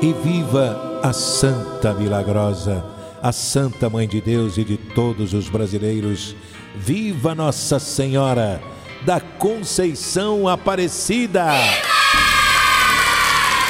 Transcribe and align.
E 0.00 0.12
viva 0.12 1.00
a 1.02 1.12
Santa 1.12 1.92
Milagrosa, 1.92 2.84
a 3.20 3.32
Santa 3.32 3.90
Mãe 3.90 4.06
de 4.06 4.20
Deus 4.20 4.56
e 4.56 4.64
de 4.64 4.76
todos 4.76 5.34
os 5.34 5.48
brasileiros. 5.48 6.36
Viva 6.76 7.34
Nossa 7.34 7.78
Senhora 7.80 8.60
da 9.04 9.20
Conceição 9.20 10.46
Aparecida! 10.46 11.46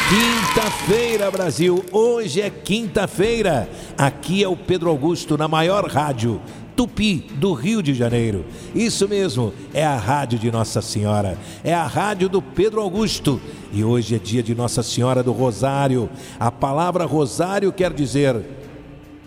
Quinta-feira, 0.09 1.31
Brasil. 1.31 1.85
Hoje 1.93 2.41
é 2.41 2.48
quinta-feira. 2.48 3.69
Aqui 3.97 4.42
é 4.42 4.48
o 4.48 4.57
Pedro 4.57 4.89
Augusto 4.89 5.37
na 5.37 5.47
maior 5.47 5.87
rádio 5.87 6.41
Tupi, 6.79 7.27
do 7.34 7.55
Rio 7.55 7.83
de 7.83 7.93
Janeiro. 7.93 8.45
Isso 8.73 9.09
mesmo, 9.09 9.53
é 9.75 9.84
a 9.84 9.97
rádio 9.97 10.39
de 10.39 10.48
Nossa 10.48 10.81
Senhora, 10.81 11.37
é 11.65 11.75
a 11.75 11.85
rádio 11.85 12.29
do 12.29 12.41
Pedro 12.41 12.81
Augusto. 12.81 13.41
E 13.73 13.83
hoje 13.83 14.15
é 14.15 14.19
dia 14.20 14.45
de 14.45 14.55
Nossa 14.55 14.81
Senhora 14.85 15.20
do 15.20 15.33
Rosário. 15.33 16.09
A 16.39 16.53
palavra 16.53 17.05
rosário 17.05 17.73
quer 17.73 17.93
dizer 17.93 18.41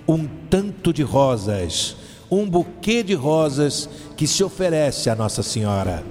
um 0.08 0.26
tanto 0.50 0.94
de 0.94 1.04
rosas, 1.04 1.98
um 2.31 2.50
buquê 2.50 3.03
de 3.03 3.16
rosas 3.16 3.90
que 4.16 4.25
se 4.28 4.46
oferece 4.46 5.09
a 5.09 5.16
Nossa 5.16 5.44
Senhora. 5.44 6.06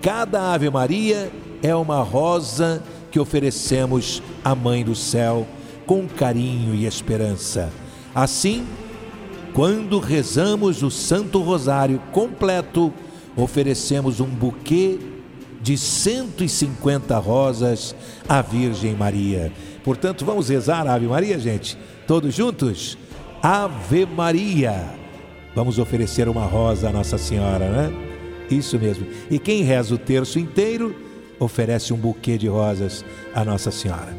Cada 0.00 0.52
Ave 0.52 0.70
Maria 0.70 1.28
é 1.60 1.74
uma 1.74 2.04
rosa 2.04 2.80
que 3.10 3.18
oferecemos 3.18 4.22
à 4.44 4.54
Mãe 4.54 4.84
do 4.84 4.94
Céu 4.94 5.44
com 5.84 6.06
carinho 6.06 6.72
e 6.72 6.86
esperança. 6.86 7.68
Assim, 8.14 8.64
quando 9.56 9.98
rezamos 9.98 10.82
o 10.82 10.90
Santo 10.90 11.40
Rosário 11.40 11.98
completo, 12.12 12.92
oferecemos 13.34 14.20
um 14.20 14.26
buquê 14.26 14.98
de 15.62 15.78
150 15.78 17.16
rosas 17.16 17.96
à 18.28 18.42
Virgem 18.42 18.94
Maria. 18.94 19.50
Portanto, 19.82 20.26
vamos 20.26 20.50
rezar 20.50 20.86
a 20.86 20.92
Ave 20.92 21.06
Maria, 21.06 21.38
gente? 21.38 21.78
Todos 22.06 22.34
juntos? 22.34 22.98
Ave 23.42 24.04
Maria. 24.04 24.90
Vamos 25.54 25.78
oferecer 25.78 26.28
uma 26.28 26.44
rosa 26.44 26.90
à 26.90 26.92
Nossa 26.92 27.16
Senhora, 27.16 27.70
né? 27.70 27.90
Isso 28.50 28.78
mesmo. 28.78 29.06
E 29.30 29.38
quem 29.38 29.62
reza 29.62 29.94
o 29.94 29.98
terço 29.98 30.38
inteiro, 30.38 30.94
oferece 31.40 31.94
um 31.94 31.96
buquê 31.96 32.36
de 32.36 32.46
rosas 32.46 33.02
à 33.34 33.42
Nossa 33.42 33.70
Senhora. 33.70 34.14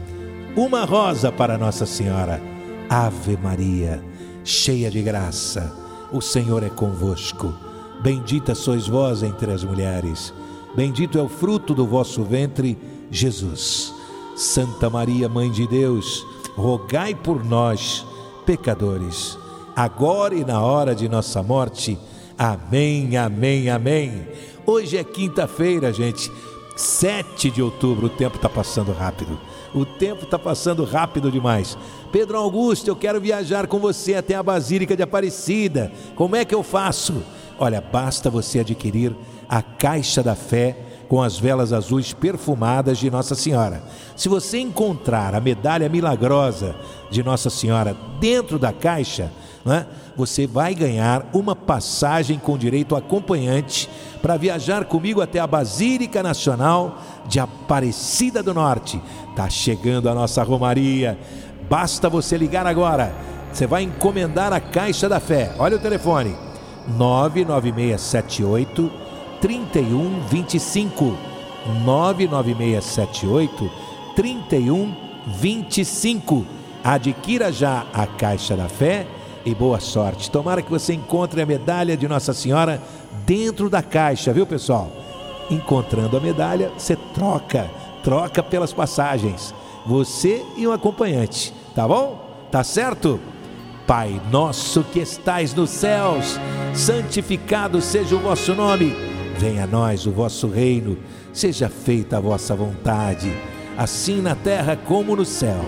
Uma 0.56 0.84
rosa 0.84 1.32
para 1.32 1.60
Nossa 1.60 1.86
Senhora. 1.86 2.42
Ave 2.90 3.38
Maria 3.38 4.07
cheia 4.48 4.90
de 4.90 5.02
graça. 5.02 5.74
O 6.10 6.22
Senhor 6.22 6.64
é 6.64 6.70
convosco. 6.70 7.54
Bendita 8.02 8.56
sois 8.56 8.88
vós 8.88 9.22
entre 9.22 9.52
as 9.52 9.62
mulheres. 9.62 10.34
Bendito 10.74 11.18
é 11.20 11.22
o 11.22 11.28
fruto 11.28 11.76
do 11.76 11.86
vosso 11.86 12.24
ventre, 12.24 12.78
Jesus. 13.12 13.94
Santa 14.38 14.90
Maria, 14.90 15.28
Mãe 15.28 15.52
de 15.52 15.68
Deus, 15.68 16.26
rogai 16.56 17.14
por 17.14 17.44
nós, 17.44 18.06
pecadores, 18.46 19.38
agora 19.76 20.34
e 20.34 20.46
na 20.46 20.62
hora 20.62 20.96
de 20.96 21.10
nossa 21.10 21.44
morte. 21.44 22.00
Amém, 22.38 23.18
amém, 23.18 23.70
amém. 23.70 24.28
Hoje 24.66 24.96
é 24.96 25.04
quinta-feira, 25.04 25.92
gente, 25.92 26.32
7 26.76 27.50
de 27.50 27.62
outubro. 27.62 28.06
O 28.06 28.10
tempo 28.10 28.38
está 28.38 28.48
passando 28.48 28.94
rápido. 28.94 29.38
O 29.74 29.86
tempo 29.86 30.24
está 30.24 30.40
passando 30.40 30.84
rápido 30.84 31.32
demais. 31.32 31.78
Pedro 32.12 32.38
Augusto, 32.38 32.88
eu 32.88 32.96
quero 32.96 33.20
viajar 33.20 33.68
com 33.68 33.80
você 33.80 34.16
até 34.16 34.36
a 34.36 34.44
Basílica 34.44 34.96
de 34.96 35.04
Aparecida. 35.04 35.92
Como 36.16 36.36
é 36.36 36.46
que 36.46 36.56
eu 36.56 36.64
faço? 36.64 37.24
Olha, 37.60 37.82
basta 37.82 38.30
você 38.30 38.60
adquirir 38.60 39.16
a 39.50 39.62
Caixa 39.62 40.22
da 40.22 40.36
Fé 40.36 40.78
com 41.08 41.22
as 41.22 41.40
velas 41.40 41.72
azuis 41.72 42.14
perfumadas 42.14 42.98
de 42.98 43.10
Nossa 43.10 43.34
Senhora. 43.34 43.82
Se 44.16 44.28
você 44.28 44.60
encontrar 44.60 45.34
a 45.34 45.40
medalha 45.40 45.88
milagrosa 45.88 46.76
de 47.10 47.24
Nossa 47.24 47.50
Senhora 47.50 47.96
dentro 48.20 48.60
da 48.60 48.74
caixa, 48.74 49.32
né, 49.68 49.86
você 50.16 50.48
vai 50.48 50.74
ganhar 50.74 51.28
uma 51.34 51.54
passagem 51.54 52.40
com 52.40 52.58
direito 52.58 52.96
acompanhante 52.96 53.90
para 54.22 54.38
viajar 54.38 54.86
comigo 54.86 55.22
até 55.22 55.40
a 55.40 55.46
Basílica 55.46 56.24
Nacional 56.24 57.02
de 57.28 57.38
Aparecida 57.40 58.42
do 58.42 58.54
Norte. 58.54 59.02
Tá 59.36 59.50
chegando 59.50 60.08
a 60.10 60.16
nossa 60.16 60.42
romaria. 60.42 61.20
Basta 61.70 62.10
você 62.10 62.38
ligar 62.38 62.66
agora. 62.66 63.14
Você 63.52 63.68
vai 63.68 63.84
encomendar 63.84 64.54
a 64.54 64.62
Caixa 64.62 65.10
da 65.10 65.20
Fé. 65.20 65.54
Olha 65.60 65.76
o 65.76 65.80
telefone: 65.80 66.34
99678 66.88 68.90
3125. 69.42 71.18
99678 71.84 73.70
3125. 74.16 76.46
Adquira 76.84 77.52
já 77.52 77.86
a 77.94 78.08
Caixa 78.08 78.56
da 78.56 78.70
Fé 78.70 79.06
e 79.48 79.56
boa 79.56 79.80
sorte. 79.80 80.30
Tomara 80.30 80.62
que 80.62 80.70
você 80.70 80.94
encontre 80.94 81.42
a 81.42 81.46
medalha 81.46 81.96
de 81.96 82.06
Nossa 82.06 82.34
Senhora 82.34 82.82
dentro 83.26 83.70
da 83.70 83.82
caixa, 83.82 84.34
viu, 84.34 84.46
pessoal? 84.46 84.92
Encontrando 85.50 86.18
a 86.18 86.20
medalha, 86.20 86.70
você 86.78 86.98
troca, 87.14 87.72
troca 88.04 88.44
pelas 88.44 88.74
passagens. 88.74 89.56
Você 89.86 90.44
e 90.58 90.68
um 90.68 90.74
acompanhante, 90.74 91.54
tá 91.74 91.88
bom? 91.88 92.48
Tá 92.52 92.62
certo? 92.62 93.22
Pai 93.86 94.22
nosso 94.30 94.84
que 94.84 95.00
estais 95.00 95.54
nos 95.54 95.70
céus, 95.70 96.38
santificado 96.76 97.82
seja 97.82 98.18
o 98.18 98.20
vosso 98.20 98.54
nome. 98.54 98.94
Venha 99.38 99.64
a 99.64 99.68
nós 99.68 100.06
o 100.06 100.12
vosso 100.12 100.48
reino, 100.50 100.98
seja 101.32 101.70
feita 101.70 102.18
a 102.18 102.20
vossa 102.20 102.54
vontade, 102.54 103.32
assim 103.78 104.20
na 104.20 104.36
terra 104.36 104.76
como 104.76 105.16
no 105.16 105.24
céu. 105.24 105.64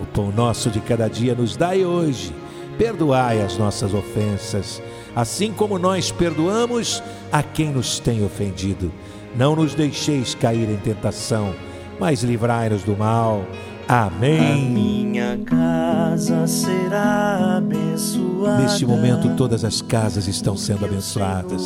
O 0.00 0.06
pão 0.06 0.32
nosso 0.32 0.68
de 0.68 0.80
cada 0.80 1.06
dia 1.06 1.32
nos 1.32 1.56
dai 1.56 1.84
hoje. 1.84 2.32
Perdoai 2.80 3.42
as 3.42 3.58
nossas 3.58 3.92
ofensas, 3.92 4.82
assim 5.14 5.52
como 5.52 5.78
nós 5.78 6.10
perdoamos 6.10 7.02
a 7.30 7.42
quem 7.42 7.68
nos 7.68 7.98
tem 7.98 8.24
ofendido. 8.24 8.90
Não 9.36 9.54
nos 9.54 9.74
deixeis 9.74 10.34
cair 10.34 10.66
em 10.66 10.78
tentação, 10.78 11.54
mas 11.98 12.22
livrai-nos 12.22 12.82
do 12.82 12.96
mal. 12.96 13.44
Amém. 13.86 14.38
A 14.38 14.56
minha 14.56 15.38
casa 15.44 16.46
será 16.46 17.58
abençoada. 17.58 18.62
Neste 18.62 18.86
momento, 18.86 19.36
todas 19.36 19.62
as 19.62 19.82
casas 19.82 20.26
estão 20.26 20.56
sendo 20.56 20.86
abençoadas. 20.86 21.62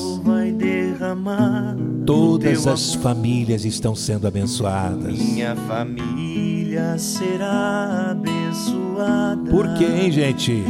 Todas 2.04 2.66
as 2.66 2.94
famílias 2.94 3.64
estão 3.64 3.94
sendo 3.94 4.26
abençoadas. 4.26 5.16
Minha 5.16 5.54
família 5.54 6.98
será 6.98 8.10
abençoada. 8.10 9.48
Por 9.48 9.74
quê, 9.74 9.84
hein, 9.84 10.10
gente? 10.10 10.64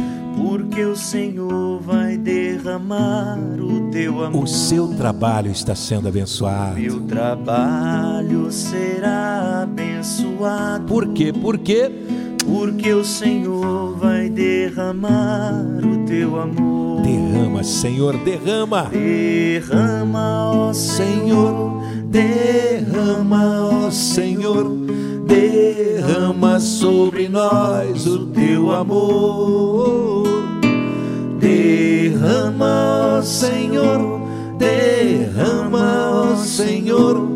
Porque 0.65 0.83
o 0.83 0.95
Senhor 0.95 1.79
vai 1.79 2.17
derramar 2.17 3.37
o 3.59 3.91
teu 3.91 4.23
amor. 4.23 4.43
O 4.43 4.47
seu 4.47 4.87
trabalho 4.95 5.51
está 5.51 5.75
sendo 5.75 6.07
abençoado. 6.07 6.79
Meu 6.79 7.01
trabalho 7.01 8.51
será 8.51 9.61
abençoado. 9.61 10.85
Por 10.87 11.09
quê? 11.09 11.31
Por 11.31 11.59
quê? 11.59 11.91
Porque 12.43 12.91
o 12.91 13.05
Senhor 13.05 13.95
vai 13.95 14.27
derramar 14.27 15.63
o 15.83 16.03
teu 16.05 16.39
amor. 16.39 17.03
Derrama, 17.03 17.63
Senhor, 17.63 18.17
derrama. 18.17 18.89
Derrama, 18.89 20.51
ó 20.51 20.73
Senhor, 20.73 21.79
derrama, 22.09 23.69
ó 23.69 23.91
Senhor 23.91 24.65
derrama 25.25 26.59
sobre 26.59 27.29
nós 27.29 28.07
o 28.07 28.25
teu 28.27 28.71
amor. 28.71 30.14
Derrama, 31.65 33.17
ó 33.17 33.21
Senhor, 33.23 34.21
derrama, 34.55 36.11
ó 36.11 36.35
Senhor, 36.35 37.27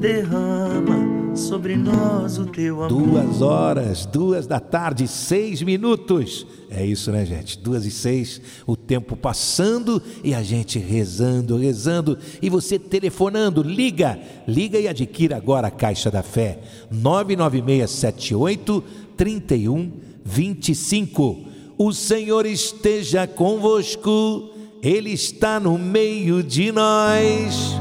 derrama 0.00 1.36
sobre 1.36 1.76
nós 1.76 2.36
o 2.36 2.46
teu 2.46 2.82
amor. 2.82 2.88
Duas 2.88 3.40
horas, 3.40 4.04
duas 4.04 4.44
da 4.44 4.58
tarde, 4.58 5.06
seis 5.06 5.62
minutos. 5.62 6.44
É 6.68 6.84
isso, 6.84 7.12
né, 7.12 7.24
gente? 7.24 7.56
Duas 7.60 7.86
e 7.86 7.92
seis, 7.92 8.40
o 8.66 8.74
tempo 8.74 9.16
passando 9.16 10.02
e 10.24 10.34
a 10.34 10.42
gente 10.42 10.80
rezando, 10.80 11.56
rezando. 11.56 12.18
E 12.42 12.50
você 12.50 12.80
telefonando, 12.80 13.62
liga, 13.62 14.18
liga 14.48 14.80
e 14.80 14.88
adquira 14.88 15.36
agora 15.36 15.68
a 15.68 15.70
Caixa 15.70 16.10
da 16.10 16.24
Fé. 16.24 16.58
99678 16.90 18.82
3125. 19.16 21.54
O 21.78 21.92
Senhor 21.92 22.46
esteja 22.46 23.26
convosco, 23.26 24.48
Ele 24.82 25.10
está 25.12 25.60
no 25.60 25.76
meio 25.78 26.42
de 26.42 26.72
nós. 26.72 27.76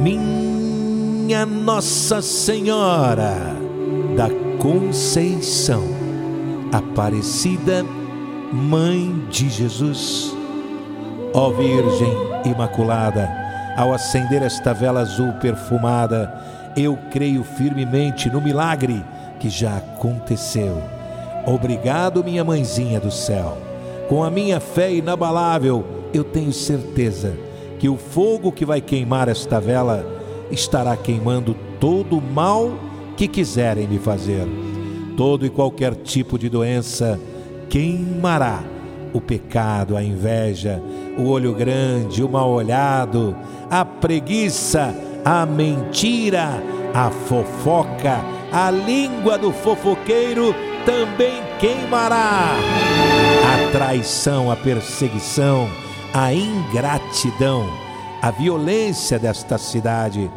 Minha 0.00 1.44
Nossa 1.44 2.22
Senhora 2.22 3.36
da 4.16 4.30
Conceição, 4.58 5.84
Aparecida, 6.72 7.84
Mãe 8.50 9.26
de 9.28 9.50
Jesus, 9.50 10.34
ó 11.34 11.50
Virgem 11.50 12.14
Imaculada, 12.46 13.43
ao 13.76 13.92
acender 13.92 14.42
esta 14.42 14.72
vela 14.72 15.00
azul 15.00 15.32
perfumada, 15.34 16.32
eu 16.76 16.98
creio 17.10 17.42
firmemente 17.42 18.30
no 18.30 18.40
milagre 18.40 19.04
que 19.38 19.48
já 19.48 19.76
aconteceu. 19.76 20.82
Obrigado, 21.46 22.24
minha 22.24 22.44
mãezinha 22.44 22.98
do 22.98 23.10
céu. 23.10 23.58
Com 24.08 24.22
a 24.22 24.30
minha 24.30 24.60
fé 24.60 24.92
inabalável, 24.92 25.84
eu 26.12 26.24
tenho 26.24 26.52
certeza 26.52 27.34
que 27.78 27.88
o 27.88 27.96
fogo 27.96 28.52
que 28.52 28.64
vai 28.64 28.80
queimar 28.80 29.28
esta 29.28 29.60
vela 29.60 30.04
estará 30.50 30.96
queimando 30.96 31.54
todo 31.78 32.18
o 32.18 32.22
mal 32.22 32.72
que 33.16 33.28
quiserem 33.28 33.86
me 33.86 33.98
fazer. 33.98 34.46
Todo 35.16 35.44
e 35.44 35.50
qualquer 35.50 35.94
tipo 35.94 36.38
de 36.38 36.48
doença 36.48 37.20
queimará 37.68 38.62
o 39.12 39.20
pecado, 39.20 39.96
a 39.96 40.02
inveja, 40.02 40.82
o 41.16 41.28
olho 41.28 41.54
grande, 41.54 42.22
o 42.22 42.28
mal 42.28 42.50
olhado, 42.50 43.36
a 43.70 43.84
preguiça, 43.84 44.94
a 45.24 45.46
mentira, 45.46 46.62
a 46.92 47.10
fofoca, 47.10 48.20
a 48.52 48.70
língua 48.70 49.38
do 49.38 49.52
fofoqueiro 49.52 50.54
também 50.84 51.42
queimará. 51.58 52.50
A 53.42 53.72
traição, 53.72 54.50
a 54.50 54.56
perseguição, 54.56 55.68
a 56.12 56.32
ingratidão, 56.32 57.68
a 58.20 58.30
violência 58.30 59.18
desta 59.18 59.58
cidade, 59.58 60.30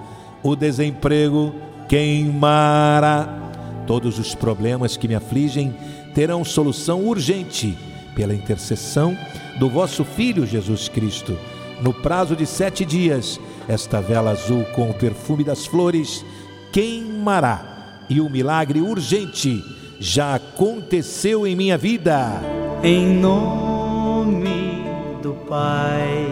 o 0.43 0.55
desemprego 0.55 1.53
queimará. 1.87 3.43
Todos 3.85 4.19
os 4.19 4.35
problemas 4.35 4.97
que 4.97 5.07
me 5.07 5.15
afligem 5.15 5.75
terão 6.13 6.43
solução 6.43 7.05
urgente 7.05 7.77
pela 8.17 8.33
intercessão 8.33 9.15
do 9.59 9.69
vosso 9.69 10.03
Filho 10.03 10.43
Jesus 10.43 10.89
Cristo. 10.89 11.37
No 11.83 11.93
prazo 11.93 12.35
de 12.35 12.47
sete 12.47 12.83
dias, 12.83 13.39
esta 13.67 14.01
vela 14.01 14.31
azul 14.31 14.65
com 14.73 14.89
o 14.89 14.93
perfume 14.93 15.43
das 15.43 15.67
flores 15.67 16.25
queimará 16.71 18.05
e 18.09 18.19
o 18.19 18.27
milagre 18.27 18.81
urgente 18.81 19.63
já 19.99 20.33
aconteceu 20.33 21.45
em 21.45 21.55
minha 21.55 21.77
vida. 21.77 22.41
Em 22.83 23.05
nome 23.07 24.83
do 25.21 25.33
Pai 25.47 26.27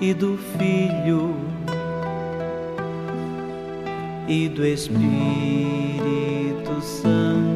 e 0.00 0.14
do 0.14 0.38
Filho 0.56 1.34
e 4.28 4.48
do 4.48 4.64
Espírito 4.64 5.10
Santo. 6.80 7.55